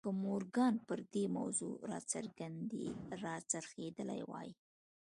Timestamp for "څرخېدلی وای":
3.51-4.49